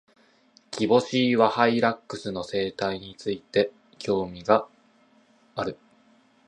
[0.71, 4.67] キボシイワハイラックスの生態について、興味が
[5.53, 5.77] ある。